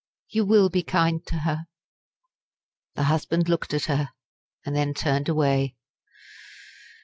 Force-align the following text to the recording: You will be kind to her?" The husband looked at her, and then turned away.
You 0.29 0.45
will 0.45 0.67
be 0.69 0.81
kind 0.81 1.23
to 1.27 1.35
her?" 1.41 1.67
The 2.95 3.03
husband 3.03 3.47
looked 3.47 3.71
at 3.71 3.85
her, 3.85 4.09
and 4.65 4.75
then 4.75 4.95
turned 4.95 5.29
away. 5.29 5.75